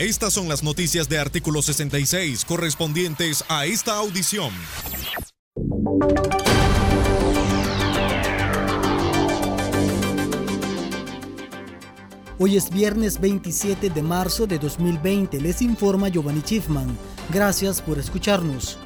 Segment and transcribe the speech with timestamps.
[0.00, 4.50] Estas son las noticias de artículo 66 correspondientes a esta audición.
[12.38, 15.38] Hoy es viernes 27 de marzo de 2020.
[15.38, 16.96] Les informa Giovanni Schiffman.
[17.30, 18.78] Gracias por escucharnos.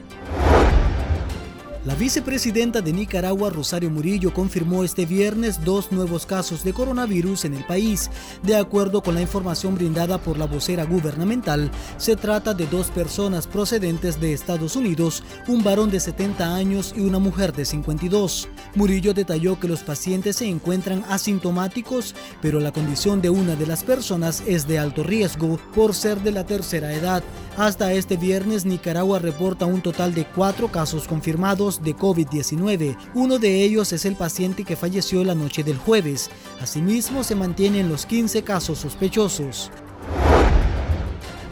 [1.85, 7.53] La vicepresidenta de Nicaragua, Rosario Murillo, confirmó este viernes dos nuevos casos de coronavirus en
[7.53, 8.11] el país.
[8.43, 13.47] De acuerdo con la información brindada por la vocera gubernamental, se trata de dos personas
[13.47, 18.49] procedentes de Estados Unidos, un varón de 70 años y una mujer de 52.
[18.77, 23.85] Murillo detalló que los pacientes se encuentran asintomáticos, pero la condición de una de las
[23.85, 27.23] personas es de alto riesgo por ser de la tercera edad.
[27.59, 32.97] Hasta este viernes, Nicaragua reporta un total de cuatro casos confirmados de COVID-19.
[33.15, 36.31] Uno de ellos es el paciente que falleció la noche del jueves.
[36.61, 39.71] Asimismo, se mantienen los 15 casos sospechosos.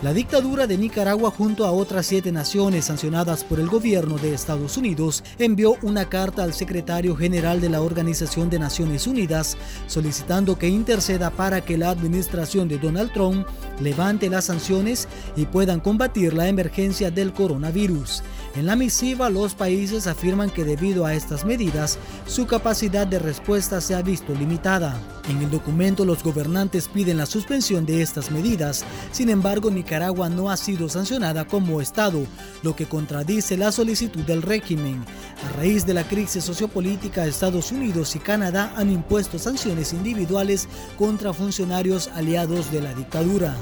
[0.02, 4.76] La dictadura de Nicaragua junto a otras siete naciones sancionadas por el gobierno de Estados
[4.76, 10.66] Unidos envió una carta al secretario general de la Organización de Naciones Unidas solicitando que
[10.66, 13.46] interceda para que la administración de Donald Trump
[13.80, 18.24] levante las sanciones y puedan combatir la emergencia del coronavirus.
[18.56, 23.80] En la misiva, los países afirman que debido a estas medidas, su capacidad de respuesta
[23.80, 25.00] se ha visto limitada.
[25.28, 28.84] En el documento, los gobernantes piden la suspensión de estas medidas.
[29.12, 32.24] Sin embargo, Nicaragua no ha sido sancionada como Estado,
[32.62, 35.04] lo que contradice la solicitud del régimen.
[35.44, 41.34] A raíz de la crisis sociopolítica, Estados Unidos y Canadá han impuesto sanciones individuales contra
[41.34, 43.54] funcionarios aliados de la dictadura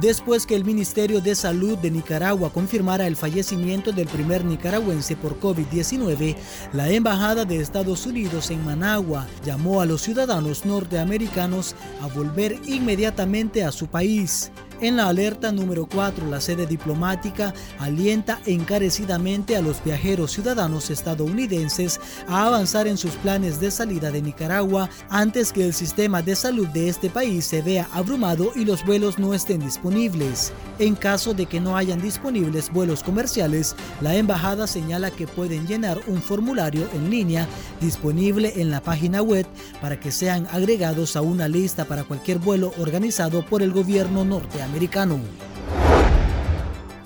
[0.00, 5.38] después que el Ministerio de Salud de Nicaragua confirmara el fallecimiento del primer nicaragüense por
[5.40, 6.36] COVID-19,
[6.72, 13.64] la Embajada de Estados Unidos en Managua llamó a los ciudadanos norteamericanos a volver inmediatamente
[13.64, 14.50] a su país.
[14.82, 22.00] En la alerta número 4, la sede diplomática alienta encarecidamente a los viajeros ciudadanos estadounidenses
[22.26, 26.66] a avanzar en sus planes de salida de Nicaragua antes que el sistema de salud
[26.66, 30.52] de este país se vea abrumado y los vuelos no estén disponibles.
[30.80, 36.00] En caso de que no hayan disponibles vuelos comerciales, la embajada señala que pueden llenar
[36.08, 37.46] un formulario en línea
[37.80, 39.46] disponible en la página web
[39.80, 44.71] para que sean agregados a una lista para cualquier vuelo organizado por el gobierno norteamericano
[44.72, 45.20] americano.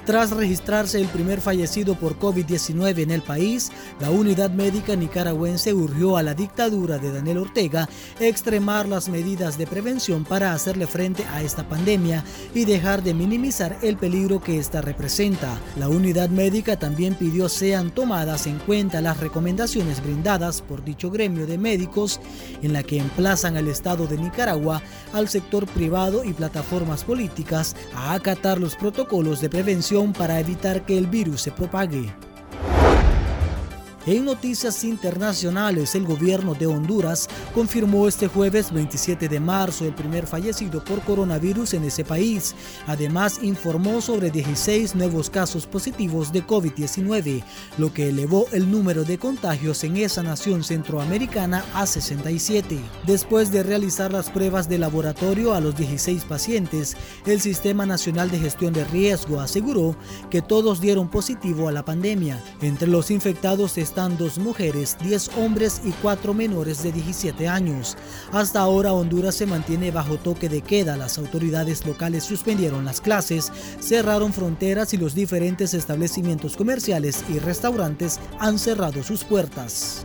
[0.06, 6.16] Tras registrarse el primer fallecido por COVID-19 en el país, la unidad médica nicaragüense urgió
[6.16, 7.88] a la dictadura de Daniel Ortega
[8.20, 12.22] extremar las medidas de prevención para hacerle frente a esta pandemia
[12.54, 15.58] y dejar de minimizar el peligro que esta representa.
[15.76, 21.48] La unidad médica también pidió sean tomadas en cuenta las recomendaciones brindadas por dicho gremio
[21.48, 22.20] de médicos
[22.62, 28.12] en la que emplazan al Estado de Nicaragua, al sector privado y plataformas políticas a
[28.12, 32.12] acatar los protocolos de prevención para evitar que el virus se propague.
[34.06, 40.28] En noticias internacionales, el gobierno de Honduras confirmó este jueves 27 de marzo el primer
[40.28, 42.54] fallecido por coronavirus en ese país.
[42.86, 47.42] Además, informó sobre 16 nuevos casos positivos de COVID-19,
[47.78, 52.78] lo que elevó el número de contagios en esa nación centroamericana a 67.
[53.08, 56.96] Después de realizar las pruebas de laboratorio a los 16 pacientes,
[57.26, 59.96] el Sistema Nacional de Gestión de Riesgo aseguró
[60.30, 62.40] que todos dieron positivo a la pandemia.
[62.62, 67.96] Entre los infectados están dos mujeres, 10 hombres y 4 menores de 17 años.
[68.30, 70.98] Hasta ahora Honduras se mantiene bajo toque de queda.
[70.98, 78.20] Las autoridades locales suspendieron las clases, cerraron fronteras y los diferentes establecimientos comerciales y restaurantes
[78.38, 80.04] han cerrado sus puertas.